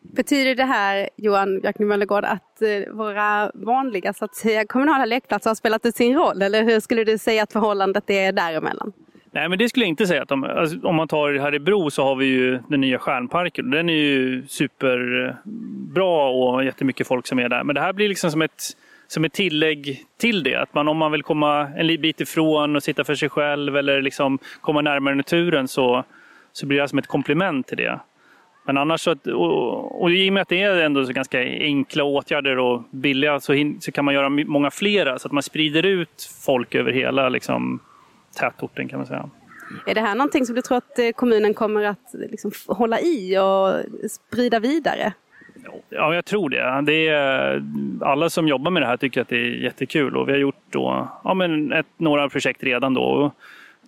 Betyder 0.00 0.54
det 0.54 0.64
här, 0.64 1.08
Johan 1.16 1.60
Björkning 1.60 1.88
Möllergård, 1.88 2.24
att 2.24 2.62
eh, 2.62 2.92
våra 2.92 3.50
vanliga 3.54 4.12
så 4.12 4.24
att 4.24 4.34
säga, 4.34 4.66
kommunala 4.66 5.04
lekplatser 5.04 5.50
har 5.50 5.54
spelat 5.54 5.86
ut 5.86 5.96
sin 5.96 6.14
roll? 6.14 6.42
Eller 6.42 6.64
hur 6.64 6.80
skulle 6.80 7.04
du 7.04 7.18
säga 7.18 7.42
att 7.42 7.52
förhållandet 7.52 8.10
är 8.10 8.32
däremellan? 8.32 8.92
Nej, 9.30 9.48
men 9.48 9.58
det 9.58 9.68
skulle 9.68 9.84
jag 9.84 9.88
inte 9.88 10.06
säga. 10.06 10.22
Att 10.22 10.28
de, 10.28 10.44
alltså, 10.44 10.78
om 10.82 10.94
man 10.94 11.08
tar 11.08 11.38
här 11.38 11.54
i 11.54 11.58
Bro 11.58 11.90
så 11.90 12.04
har 12.04 12.16
vi 12.16 12.26
ju 12.26 12.58
den 12.68 12.80
nya 12.80 12.98
Stjärnparken. 12.98 13.70
Den 13.70 13.88
är 13.88 13.94
ju 13.94 14.46
superbra 14.46 16.28
och 16.28 16.64
jättemycket 16.64 17.06
folk 17.06 17.26
som 17.26 17.38
är 17.38 17.48
där. 17.48 17.64
Men 17.64 17.74
det 17.74 17.80
här 17.80 17.92
blir 17.92 18.08
liksom 18.08 18.30
som 18.30 18.42
ett, 18.42 18.62
som 19.06 19.24
ett 19.24 19.32
tillägg 19.32 20.04
till 20.20 20.42
det. 20.42 20.54
Att 20.54 20.74
man, 20.74 20.88
om 20.88 20.96
man 20.96 21.12
vill 21.12 21.22
komma 21.22 21.68
en 21.76 21.86
bit 21.86 22.20
ifrån 22.20 22.76
och 22.76 22.82
sitta 22.82 23.04
för 23.04 23.14
sig 23.14 23.28
själv 23.28 23.76
eller 23.76 24.02
liksom 24.02 24.38
komma 24.60 24.80
närmare 24.80 25.14
naturen 25.14 25.68
så, 25.68 26.04
så 26.52 26.66
blir 26.66 26.80
det 26.80 26.88
som 26.88 26.98
ett 26.98 27.06
komplement 27.06 27.66
till 27.66 27.76
det. 27.76 28.00
Men 28.68 28.78
annars 28.78 29.00
så, 29.00 29.14
och, 29.34 30.02
och 30.02 30.10
i 30.10 30.28
och 30.28 30.32
med 30.32 30.40
att 30.40 30.48
det 30.48 30.62
är 30.62 30.76
ändå 30.76 31.04
så 31.04 31.12
ganska 31.12 31.40
enkla 31.40 32.04
åtgärder 32.04 32.58
och 32.58 32.82
billiga 32.90 33.40
så, 33.40 33.52
hin, 33.52 33.80
så 33.80 33.92
kan 33.92 34.04
man 34.04 34.14
göra 34.14 34.28
många 34.28 34.70
flera 34.70 35.18
så 35.18 35.28
att 35.28 35.32
man 35.32 35.42
sprider 35.42 35.86
ut 35.86 36.30
folk 36.44 36.74
över 36.74 36.92
hela 36.92 37.28
liksom, 37.28 37.80
tätorten 38.38 38.88
kan 38.88 38.98
man 38.98 39.06
säga. 39.06 39.30
Är 39.86 39.94
det 39.94 40.00
här 40.00 40.14
någonting 40.14 40.46
som 40.46 40.54
du 40.54 40.62
tror 40.62 40.78
att 40.78 40.98
eh, 40.98 41.10
kommunen 41.10 41.54
kommer 41.54 41.84
att 41.84 42.14
liksom 42.14 42.50
hålla 42.66 43.00
i 43.00 43.38
och 43.38 43.74
sprida 44.10 44.60
vidare? 44.60 45.12
Ja, 45.88 46.14
jag 46.14 46.24
tror 46.24 46.50
det. 46.50 46.82
det 46.86 47.08
är, 47.08 47.62
alla 48.00 48.30
som 48.30 48.48
jobbar 48.48 48.70
med 48.70 48.82
det 48.82 48.86
här 48.86 48.96
tycker 48.96 49.20
att 49.20 49.28
det 49.28 49.36
är 49.36 49.62
jättekul 49.62 50.16
och 50.16 50.28
vi 50.28 50.32
har 50.32 50.38
gjort 50.38 50.62
då, 50.70 51.08
ja, 51.24 51.34
men 51.34 51.72
ett, 51.72 51.86
några 51.96 52.28
projekt 52.28 52.62
redan 52.62 52.94
då. 52.94 53.32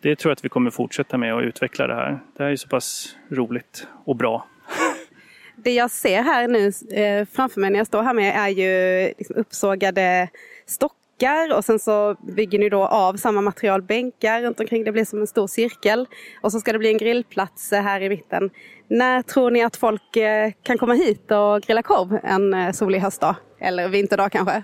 det 0.01 0.17
tror 0.17 0.31
jag 0.31 0.33
att 0.37 0.45
vi 0.45 0.49
kommer 0.49 0.71
fortsätta 0.71 1.19
med 1.19 1.35
och 1.35 1.41
utveckla 1.41 1.87
det 1.87 1.95
här. 1.95 2.21
Det 2.37 2.43
här 2.43 2.51
är 2.51 2.57
så 2.57 2.69
pass 2.69 3.17
roligt 3.31 3.87
och 4.05 4.17
bra. 4.17 4.47
Det 5.57 5.73
jag 5.73 5.91
ser 5.91 6.23
här 6.23 6.49
nu 6.49 6.73
eh, 7.03 7.27
framför 7.33 7.61
mig 7.61 7.71
när 7.71 7.79
jag 7.79 7.87
står 7.87 8.03
här 8.03 8.15
med 8.15 8.37
är 8.37 8.49
ju 8.49 9.05
liksom 9.19 9.37
uppsågade 9.37 10.29
stockar 10.67 11.00
bänkar 11.21 11.57
och 11.57 11.65
sen 11.65 11.79
så 11.79 12.17
bygger 12.37 12.59
ni 12.59 12.69
då 12.69 12.87
av 12.87 13.15
samma 13.15 13.41
material 13.41 13.83
bänkar 13.83 14.43
runt 14.43 14.61
omkring. 14.61 14.85
Det 14.85 14.93
blir 14.93 15.05
som 15.05 15.21
en 15.21 15.27
stor 15.27 15.47
cirkel. 15.47 16.07
Och 16.43 16.53
så 16.53 16.61
ska 16.61 16.73
det 16.73 16.79
bli 16.79 16.89
en 16.89 16.99
grillplats 16.99 17.73
eh, 17.73 17.83
här 17.83 18.01
i 18.01 18.09
mitten. 18.09 18.51
När 18.89 19.23
tror 19.23 19.51
ni 19.51 19.63
att 19.63 19.77
folk 19.77 20.17
eh, 20.17 20.53
kan 20.63 20.79
komma 20.79 20.93
hit 20.93 21.31
och 21.31 21.63
grilla 21.63 21.83
korv 21.83 22.19
en 22.23 22.55
eh, 22.55 22.73
solig 22.73 22.99
höstdag? 22.99 23.37
Eller 23.59 23.89
vinterdag 23.89 24.33
kanske? 24.33 24.63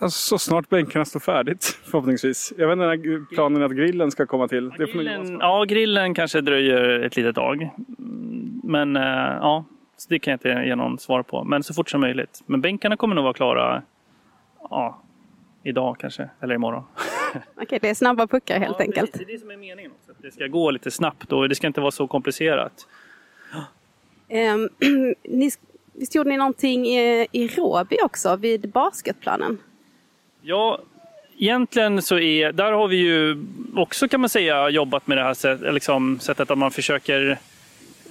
Alltså, 0.00 0.18
så 0.18 0.38
snart 0.38 0.68
bänkarna 0.68 1.04
står 1.04 1.20
färdigt 1.20 1.64
förhoppningsvis. 1.84 2.52
Jag 2.58 2.66
vet 2.68 2.72
inte 2.72 2.86
när 2.86 3.34
planen 3.34 3.62
är 3.62 3.66
att 3.66 3.72
grillen 3.72 4.10
ska 4.10 4.26
komma 4.26 4.48
till. 4.48 4.72
Ja, 4.78 4.84
grillen, 4.84 5.38
ja, 5.40 5.64
grillen 5.64 6.14
kanske 6.14 6.40
dröjer 6.40 7.00
ett 7.00 7.16
litet 7.16 7.34
tag. 7.34 7.70
Men 8.62 8.94
ja, 8.94 9.64
det 10.08 10.18
kan 10.18 10.30
jag 10.30 10.36
inte 10.36 10.68
ge 10.68 10.76
någon 10.76 10.98
svar 10.98 11.22
på. 11.22 11.44
Men 11.44 11.62
så 11.62 11.74
fort 11.74 11.90
som 11.90 12.00
möjligt. 12.00 12.42
Men 12.46 12.60
bänkarna 12.60 12.96
kommer 12.96 13.14
nog 13.14 13.24
vara 13.24 13.34
klara 13.34 13.82
ja, 14.70 15.02
idag 15.62 15.96
kanske, 15.98 16.28
eller 16.40 16.54
imorgon. 16.54 16.84
Okej, 17.62 17.78
det 17.82 17.88
är 17.88 17.94
snabba 17.94 18.26
puckar 18.26 18.58
helt 18.58 18.76
ja, 18.78 18.84
enkelt. 18.84 19.12
Precis, 19.12 19.26
det 19.26 19.32
är 19.32 19.34
det 19.34 19.40
som 19.40 19.50
är 19.50 19.56
meningen 19.56 19.92
också. 20.00 20.10
Att 20.10 20.22
det 20.22 20.30
ska 20.30 20.46
gå 20.46 20.70
lite 20.70 20.90
snabbt 20.90 21.32
och 21.32 21.48
det 21.48 21.54
ska 21.54 21.66
inte 21.66 21.80
vara 21.80 21.90
så 21.90 22.06
komplicerat. 22.06 22.86
Um, 24.28 24.68
ni, 25.22 25.50
visst 25.92 26.14
gjorde 26.14 26.30
ni 26.30 26.36
någonting 26.36 26.86
i, 26.86 27.26
i 27.32 27.48
Råby 27.48 27.96
också, 28.04 28.36
vid 28.36 28.68
basketplanen? 28.68 29.58
Ja, 30.40 30.80
egentligen 31.38 32.02
så 32.02 32.18
är, 32.18 32.52
där 32.52 32.72
har 32.72 32.88
vi 32.88 32.96
ju 32.96 33.44
också 33.76 34.08
kan 34.08 34.20
man 34.20 34.28
säga 34.28 34.68
jobbat 34.68 35.06
med 35.06 35.18
det 35.18 35.22
här 35.22 35.34
sätt, 35.34 35.60
liksom, 35.60 36.20
sättet 36.20 36.50
att 36.50 36.58
man 36.58 36.70
försöker 36.70 37.38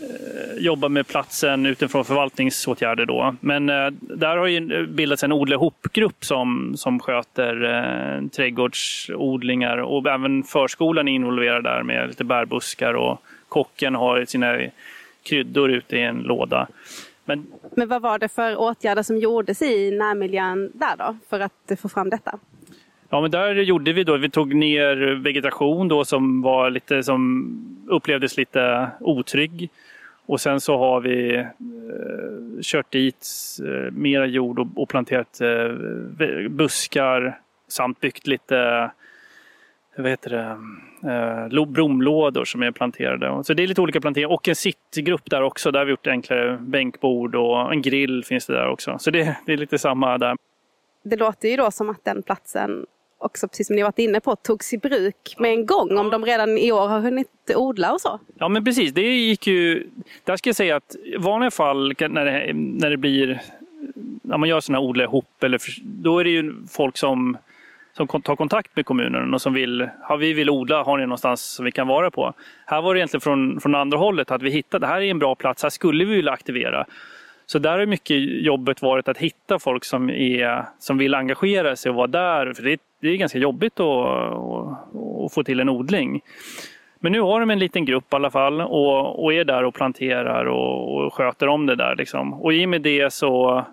Eh, 0.01 0.63
jobba 0.63 0.89
med 0.89 1.07
platsen 1.07 1.65
utifrån 1.65 2.05
förvaltningsåtgärder. 2.05 3.05
Då. 3.05 3.35
Men 3.39 3.69
eh, 3.69 3.89
där 3.99 4.37
har 4.37 4.47
ju 4.47 4.87
bildats 4.87 5.23
en 5.23 5.31
odla 5.31 5.55
ihop-grupp 5.55 6.25
som, 6.25 6.73
som 6.77 6.99
sköter 6.99 7.63
eh, 7.63 8.27
trädgårdsodlingar 8.27 9.77
och 9.77 10.07
även 10.07 10.43
förskolan 10.43 11.07
är 11.07 11.13
involverad 11.13 11.63
där 11.63 11.83
med 11.83 12.07
lite 12.07 12.23
bärbuskar 12.23 12.93
och 12.93 13.21
kocken 13.49 13.95
har 13.95 14.25
sina 14.25 14.57
kryddor 15.23 15.71
ute 15.71 15.97
i 15.97 16.01
en 16.01 16.17
låda. 16.17 16.67
Men, 17.25 17.47
Men 17.75 17.87
vad 17.87 18.01
var 18.01 18.19
det 18.19 18.29
för 18.29 18.55
åtgärder 18.55 19.03
som 19.03 19.17
gjordes 19.17 19.61
i 19.61 19.91
närmiljön 19.91 20.71
där 20.73 20.97
då 20.97 21.17
för 21.29 21.39
att 21.39 21.79
få 21.81 21.89
fram 21.89 22.09
detta? 22.09 22.39
Ja, 23.09 23.21
men 23.21 23.31
där 23.31 23.55
gjorde 23.55 23.93
vi 23.93 24.03
då, 24.03 24.17
vi 24.17 24.29
tog 24.29 24.55
ner 24.55 24.95
vegetation 25.15 25.87
då 25.87 26.05
som 26.05 26.41
var 26.41 26.69
lite 26.69 27.03
som 27.03 27.51
upplevdes 27.87 28.37
lite 28.37 28.89
otrygg. 28.99 29.69
Och 30.25 30.41
sen 30.41 30.61
så 30.61 30.77
har 30.77 31.01
vi 31.01 31.35
eh, 31.35 31.45
kört 32.61 32.91
dit 32.91 33.27
eh, 33.65 33.91
mera 33.91 34.25
jord 34.25 34.59
och, 34.59 34.67
och 34.75 34.89
planterat 34.89 35.41
eh, 35.41 36.47
buskar 36.49 37.39
samt 37.67 37.99
byggt 37.99 38.27
lite 38.27 38.91
vad 39.97 40.09
heter 40.09 40.29
det, 40.29 41.59
eh, 41.59 41.65
bromlådor 41.65 42.45
som 42.45 42.63
är 42.63 42.71
planterade. 42.71 43.43
Så 43.43 43.53
det 43.53 43.63
är 43.63 43.67
lite 43.67 43.81
olika 43.81 44.01
planteringar 44.01 44.33
och 44.33 44.47
en 44.47 44.55
sittgrupp 44.55 45.29
där 45.29 45.41
också. 45.41 45.71
Där 45.71 45.79
har 45.79 45.85
vi 45.85 45.91
gjort 45.91 46.07
enklare 46.07 46.57
bänkbord 46.61 47.35
och 47.35 47.73
en 47.73 47.81
grill 47.81 48.23
finns 48.25 48.45
det 48.45 48.53
där 48.53 48.67
också. 48.67 48.97
Så 48.99 49.11
det, 49.11 49.37
det 49.45 49.53
är 49.53 49.57
lite 49.57 49.77
samma 49.77 50.17
där. 50.17 50.35
Det 51.03 51.15
låter 51.15 51.49
ju 51.49 51.57
då 51.57 51.71
som 51.71 51.89
att 51.89 52.03
den 52.03 52.23
platsen 52.23 52.85
också, 53.17 53.47
precis 53.47 53.67
som 53.67 53.75
ni 53.75 53.83
varit 53.83 53.99
inne 53.99 54.19
på, 54.19 54.35
togs 54.35 54.73
i 54.73 54.77
bruk 54.77 55.35
med 55.37 55.51
en 55.51 55.65
gång 55.65 55.97
om 55.97 56.09
de 56.09 56.25
redan 56.25 56.57
i 56.57 56.71
år 56.71 56.87
har 56.87 56.99
hunnit 56.99 57.51
odla 57.55 57.93
och 57.93 58.01
så. 58.01 58.19
Ja 58.39 58.47
men 58.47 58.65
precis, 58.65 58.93
det 58.93 59.01
gick 59.01 59.47
ju... 59.47 59.89
Där 60.23 60.37
ska 60.37 60.49
jag 60.49 60.55
säga 60.55 60.75
att 60.75 60.95
i 60.95 61.17
vanliga 61.17 61.51
fall 61.51 61.93
när 61.99 62.25
det, 62.25 62.53
när 62.53 62.89
det 62.89 62.97
blir... 62.97 63.41
När 64.21 64.37
man 64.37 64.49
gör 64.49 64.59
sådana 64.59 64.79
här 64.79 64.89
odla 64.89 65.03
ihop, 65.03 65.43
eller, 65.43 65.59
då 65.83 66.19
är 66.19 66.23
det 66.23 66.29
ju 66.29 66.53
folk 66.69 66.97
som 66.97 67.37
som 67.97 68.21
tar 68.21 68.35
kontakt 68.35 68.75
med 68.75 68.85
kommunen 68.85 69.33
och 69.33 69.41
som 69.41 69.53
vill, 69.53 69.89
ja, 70.09 70.15
vi 70.15 70.33
vill 70.33 70.49
odla, 70.49 70.83
har 70.83 70.97
ni 70.97 71.03
någonstans 71.03 71.41
som 71.41 71.65
vi 71.65 71.71
kan 71.71 71.87
vara 71.87 72.11
på? 72.11 72.33
Här 72.65 72.81
var 72.81 72.93
det 72.93 72.99
egentligen 72.99 73.21
från, 73.21 73.59
från 73.59 73.75
andra 73.75 73.97
hållet, 73.97 74.31
att 74.31 74.41
vi 74.41 74.49
hittade, 74.49 74.85
det 74.85 74.87
här 74.87 75.01
är 75.01 75.11
en 75.11 75.19
bra 75.19 75.35
plats, 75.35 75.63
här 75.63 75.69
skulle 75.69 76.05
vi 76.05 76.15
vilja 76.15 76.31
aktivera. 76.31 76.85
Så 77.49 77.59
där 77.59 77.79
har 77.79 77.85
mycket 77.85 78.17
jobbet 78.43 78.81
varit 78.81 79.07
att 79.07 79.17
hitta 79.17 79.59
folk 79.59 79.85
som, 79.85 80.09
är, 80.09 80.65
som 80.79 80.97
vill 80.97 81.15
engagera 81.15 81.75
sig 81.75 81.89
och 81.89 81.95
vara 81.95 82.07
där. 82.07 82.53
För 82.53 82.63
det, 82.63 82.81
det 83.01 83.07
är 83.07 83.17
ganska 83.17 83.37
jobbigt 83.37 83.79
att, 83.79 83.87
att, 85.25 85.33
få 85.33 85.43
till 85.45 85.59
en 85.59 85.69
odling. 85.69 86.21
Men 86.99 87.11
nu 87.11 87.21
har 87.21 87.39
de 87.39 87.49
en 87.49 87.59
liten 87.59 87.85
grupp 87.85 88.13
i 88.13 88.15
alla 88.15 88.31
fall 88.31 88.61
och, 88.61 89.23
och 89.23 89.33
är 89.33 89.43
där 89.43 89.63
och 89.63 89.73
planterar 89.73 90.45
och, 90.45 91.05
och 91.05 91.13
sköter 91.13 91.47
om 91.47 91.65
det 91.65 91.75
där. 91.75 91.95
Liksom. 91.95 92.33
Och 92.33 92.53
i 92.53 92.65
och 92.65 92.69
med 92.69 92.81
det 92.81 93.13
så, 93.13 93.65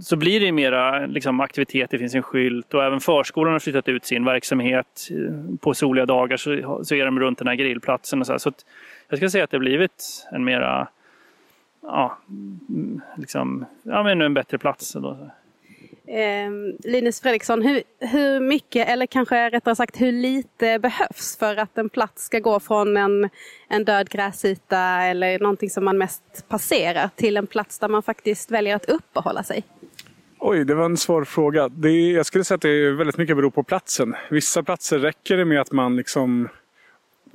så 0.00 0.16
blir 0.16 0.40
det 0.40 0.52
mera 0.52 1.06
liksom, 1.06 1.40
aktivitet, 1.40 1.90
det 1.90 1.98
finns 1.98 2.14
en 2.14 2.22
skylt 2.22 2.74
och 2.74 2.84
även 2.84 3.00
förskolan 3.00 3.52
har 3.52 3.60
flyttat 3.60 3.88
ut 3.88 4.04
sin 4.04 4.24
verksamhet. 4.24 5.08
På 5.60 5.74
soliga 5.74 6.06
dagar 6.06 6.36
så, 6.36 6.84
så 6.84 6.94
är 6.94 7.04
de 7.04 7.20
runt 7.20 7.38
den 7.38 7.48
här 7.48 7.54
grillplatsen. 7.54 8.20
Och 8.20 8.26
så, 8.26 8.38
så 8.38 8.52
jag 9.08 9.18
ska 9.18 9.30
säga 9.30 9.44
att 9.44 9.50
det 9.50 9.56
har 9.56 9.60
blivit 9.60 10.26
en 10.32 10.44
mera 10.44 10.88
ja, 11.82 12.18
liksom, 13.16 13.64
ja, 13.82 14.02
men 14.02 14.22
en 14.22 14.34
bättre 14.34 14.58
plats. 14.58 14.92
Då. 14.92 15.30
Eh, 16.06 16.50
Linus 16.84 17.20
Fredriksson, 17.20 17.62
hur, 17.62 17.82
hur 17.98 18.40
mycket, 18.40 18.88
eller 18.88 19.06
kanske 19.06 19.50
rättare 19.50 19.76
sagt 19.76 20.00
hur 20.00 20.12
lite 20.12 20.78
behövs 20.78 21.36
för 21.38 21.56
att 21.56 21.78
en 21.78 21.88
plats 21.88 22.24
ska 22.24 22.38
gå 22.38 22.60
från 22.60 22.96
en, 22.96 23.28
en 23.68 23.84
död 23.84 24.08
gräsyta 24.08 24.78
eller 24.80 25.38
någonting 25.38 25.70
som 25.70 25.84
man 25.84 25.98
mest 25.98 26.48
passerar 26.48 27.10
till 27.16 27.36
en 27.36 27.46
plats 27.46 27.78
där 27.78 27.88
man 27.88 28.02
faktiskt 28.02 28.50
väljer 28.50 28.76
att 28.76 28.84
uppehålla 28.84 29.42
sig? 29.42 29.64
Oj, 30.38 30.64
det 30.64 30.74
var 30.74 30.84
en 30.84 30.96
svår 30.96 31.24
fråga. 31.24 31.68
Det, 31.68 31.90
jag 31.90 32.26
skulle 32.26 32.44
säga 32.44 32.56
att 32.56 32.62
det 32.62 32.90
väldigt 32.90 33.18
mycket 33.18 33.36
beror 33.36 33.50
på 33.50 33.62
platsen. 33.62 34.14
Vissa 34.30 34.62
platser 34.62 34.98
räcker 34.98 35.36
det 35.36 35.44
med 35.44 35.60
att 35.60 35.72
man 35.72 35.96
liksom 35.96 36.48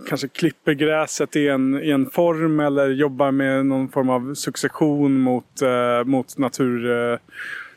kanske 0.07 0.27
klipper 0.27 0.73
gräset 0.73 1.35
i 1.35 1.47
en, 1.47 1.83
i 1.83 1.89
en 1.89 2.09
form 2.09 2.59
eller 2.59 2.89
jobbar 2.89 3.31
med 3.31 3.65
någon 3.65 3.89
form 3.89 4.09
av 4.09 4.33
succession 4.33 5.19
mot, 5.19 5.61
eh, 5.61 6.03
mot 6.05 6.37
natur, 6.37 6.91
eh, 6.91 7.19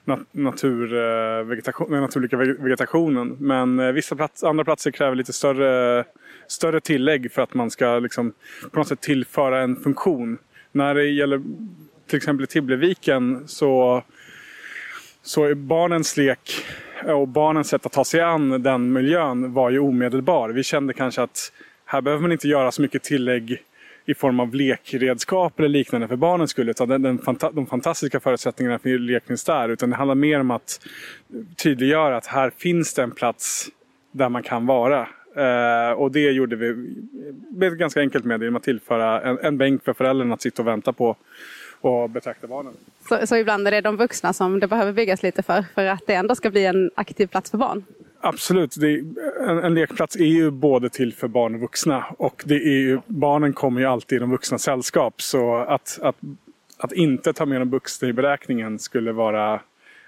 nat, 0.04 0.20
natur, 0.32 0.94
eh, 0.94 1.44
vegetation, 1.44 1.90
den 1.90 2.00
naturliga 2.00 2.38
vegetationen. 2.38 3.36
Men 3.40 3.78
eh, 3.78 3.92
vissa 3.92 4.16
plats, 4.16 4.44
andra 4.44 4.64
platser 4.64 4.90
kräver 4.90 5.16
lite 5.16 5.32
större, 5.32 6.04
större 6.46 6.80
tillägg 6.80 7.32
för 7.32 7.42
att 7.42 7.54
man 7.54 7.70
ska 7.70 7.98
liksom, 7.98 8.32
på 8.70 8.78
något 8.78 8.88
sätt 8.88 9.00
tillföra 9.00 9.60
en 9.60 9.76
funktion. 9.76 10.38
När 10.72 10.94
det 10.94 11.04
gäller 11.04 11.42
till 12.06 12.16
exempel 12.16 12.44
i 12.44 12.46
Tibbleviken 12.46 13.48
så 13.48 14.02
så 15.22 15.54
barnens 15.54 16.16
lek 16.16 16.64
och 17.04 17.28
barnens 17.28 17.68
sätt 17.68 17.86
att 17.86 17.92
ta 17.92 18.04
sig 18.04 18.20
an 18.20 18.62
den 18.62 18.92
miljön 18.92 19.52
var 19.52 19.70
ju 19.70 19.78
omedelbar. 19.78 20.48
Vi 20.48 20.62
kände 20.62 20.92
kanske 20.92 21.22
att 21.22 21.52
här 21.90 22.00
behöver 22.00 22.22
man 22.22 22.32
inte 22.32 22.48
göra 22.48 22.72
så 22.72 22.82
mycket 22.82 23.02
tillägg 23.02 23.62
i 24.06 24.14
form 24.14 24.40
av 24.40 24.54
lekredskap 24.54 25.58
eller 25.58 25.68
liknande 25.68 26.08
för 26.08 26.16
barnens 26.16 26.50
skull. 26.50 26.68
Utan 26.68 26.88
den, 26.88 27.02
den 27.02 27.18
fanta 27.18 27.50
de 27.50 27.66
fantastiska 27.66 28.20
förutsättningarna 28.20 28.78
för 28.78 28.98
lek 28.98 29.26
finns 29.26 29.44
där. 29.44 29.68
Utan 29.68 29.90
det 29.90 29.96
handlar 29.96 30.14
mer 30.14 30.40
om 30.40 30.50
att 30.50 30.80
tydliggöra 31.56 32.16
att 32.16 32.26
här 32.26 32.50
finns 32.56 32.94
det 32.94 33.02
en 33.02 33.10
plats 33.10 33.68
där 34.12 34.28
man 34.28 34.42
kan 34.42 34.66
vara. 34.66 35.08
Uh, 35.36 35.92
och 35.92 36.12
det 36.12 36.30
gjorde 36.30 36.56
vi 36.56 36.68
eh, 37.62 37.70
ganska 37.70 38.00
enkelt 38.00 38.24
med 38.24 38.42
genom 38.42 38.56
att 38.56 38.62
tillföra 38.62 39.20
en, 39.20 39.38
en 39.38 39.58
bänk 39.58 39.84
för 39.84 39.92
föräldrarna 39.92 40.34
att 40.34 40.42
sitta 40.42 40.62
och 40.62 40.68
vänta 40.68 40.92
på 40.92 41.16
och 41.80 42.10
betrakta 42.10 42.46
barnen. 42.46 42.72
Så, 43.08 43.26
så 43.26 43.36
ibland 43.36 43.66
är 43.66 43.70
det 43.70 43.80
de 43.80 43.96
vuxna 43.96 44.32
som 44.32 44.60
det 44.60 44.66
behöver 44.66 44.92
byggas 44.92 45.22
lite 45.22 45.42
för, 45.42 45.64
för 45.74 45.86
att 45.86 46.06
det 46.06 46.14
ändå 46.14 46.34
ska 46.34 46.50
bli 46.50 46.66
en 46.66 46.90
aktiv 46.94 47.26
plats 47.26 47.50
för 47.50 47.58
barn? 47.58 47.84
Absolut. 48.20 48.76
Är, 48.76 49.04
en, 49.48 49.58
en, 49.58 49.74
lekplats 49.74 50.16
är 50.16 50.24
ju 50.24 50.50
både 50.50 50.90
till 50.90 51.14
för 51.14 51.28
barn 51.28 51.54
och 51.54 51.60
vuxna. 51.60 52.04
Och 52.18 52.42
det 52.46 52.54
är 52.54 52.78
ju, 52.78 53.00
barnen 53.06 53.52
kommer 53.52 53.80
ju 53.80 53.86
alltid 53.86 54.16
i 54.16 54.20
de 54.20 54.30
vuxnas 54.30 54.62
sällskap. 54.62 55.22
Så 55.22 55.56
att, 55.56 55.98
att, 56.02 56.16
att 56.78 56.92
inte 56.92 57.32
ta 57.32 57.46
med 57.46 57.60
de 57.60 57.70
vuxna 57.70 58.08
i 58.08 58.12
beräkningen 58.12 58.78
skulle 58.78 59.12
vara... 59.12 59.60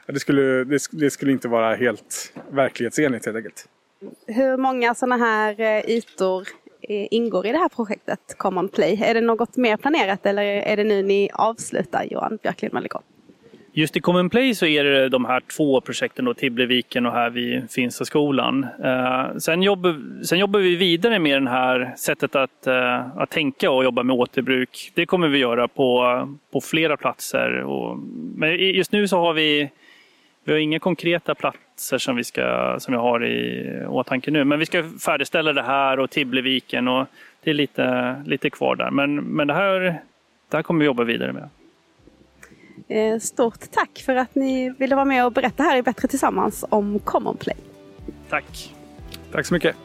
Det 0.06 0.20
skulle, 0.20 0.64
det, 0.64 0.78
det 0.90 1.10
skulle 1.10 1.32
inte 1.32 1.48
vara 1.48 1.74
helt 1.74 2.32
verklighetsenligt 2.50 3.26
helt 3.26 3.36
enkelt. 3.36 3.68
Hur 4.26 4.56
många 4.56 4.94
sådana 4.94 5.16
här 5.16 5.60
eh, 5.60 5.90
ytor 5.90 6.48
eh, 6.82 7.06
ingår 7.10 7.46
i 7.46 7.52
det 7.52 7.58
här 7.58 7.68
projektet 7.68 8.34
Common 8.36 8.68
Play? 8.68 9.02
Är 9.02 9.14
det 9.14 9.20
något 9.20 9.56
mer 9.56 9.76
planerat 9.76 10.26
eller 10.26 10.42
är 10.42 10.76
det 10.76 10.84
nu 10.84 11.02
ni 11.02 11.30
avslutar 11.32 12.04
Johan 12.10 12.38
Björklund 12.42 12.74
Mallikon? 12.74 13.02
Just 13.72 13.96
i 13.96 14.00
Common 14.00 14.30
Play 14.30 14.54
så 14.54 14.66
är 14.66 14.84
det 14.84 15.08
de 15.08 15.24
här 15.24 15.40
två 15.40 15.80
projekten, 15.80 16.24
då, 16.24 16.34
Tibbleviken 16.34 17.06
och 17.06 17.12
här 17.12 17.30
vid 17.30 17.70
Finstaskolan. 17.70 18.66
Eh, 18.84 19.36
sen, 19.38 19.62
jobbar, 19.62 20.24
sen 20.24 20.38
jobbar 20.38 20.60
vi 20.60 20.76
vidare 20.76 21.18
med 21.18 21.42
det 21.42 21.50
här 21.50 21.94
sättet 21.96 22.36
att, 22.36 22.66
eh, 22.66 23.18
att 23.18 23.30
tänka 23.30 23.70
och 23.70 23.84
jobba 23.84 24.02
med 24.02 24.16
återbruk. 24.16 24.92
Det 24.94 25.06
kommer 25.06 25.28
vi 25.28 25.38
göra 25.38 25.68
på, 25.68 26.28
på 26.52 26.60
flera 26.60 26.96
platser. 26.96 27.62
Och, 27.62 27.98
men 28.36 28.56
just 28.58 28.92
nu 28.92 29.08
så 29.08 29.18
har 29.18 29.32
vi, 29.32 29.70
vi 30.44 30.52
har 30.52 30.58
inga 30.58 30.78
konkreta 30.78 31.34
platser 31.34 31.98
som 31.98 32.16
vi, 32.16 32.24
ska, 32.24 32.76
som 32.80 32.94
vi 32.94 33.00
har 33.00 33.24
i 33.24 33.70
åtanke 33.88 34.30
nu. 34.30 34.44
Men 34.44 34.58
vi 34.58 34.66
ska 34.66 34.84
färdigställa 35.04 35.52
det 35.52 35.62
här 35.62 36.00
och 36.00 36.10
Tibbleviken 36.10 36.88
och 36.88 37.06
det 37.44 37.50
är 37.50 37.54
lite, 37.54 38.14
lite 38.26 38.50
kvar 38.50 38.76
där. 38.76 38.90
Men, 38.90 39.14
men 39.14 39.46
det, 39.46 39.54
här, 39.54 39.80
det 40.50 40.56
här 40.56 40.62
kommer 40.62 40.80
vi 40.80 40.86
jobba 40.86 41.04
vidare 41.04 41.32
med. 41.32 41.48
Eh, 42.88 43.18
stort 43.18 43.70
tack 43.70 44.02
för 44.06 44.16
att 44.16 44.34
ni 44.34 44.70
ville 44.78 44.94
vara 44.94 45.04
med 45.04 45.26
och 45.26 45.32
berätta 45.32 45.62
här 45.62 45.76
i 45.76 45.82
Bättre 45.82 46.08
Tillsammans 46.08 46.64
om 46.68 46.98
Common 46.98 47.36
Play. 47.36 47.56
Tack. 48.28 48.74
Tack 49.32 49.46
så 49.46 49.54
mycket. 49.54 49.76